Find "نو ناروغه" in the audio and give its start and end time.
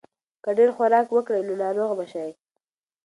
1.47-1.95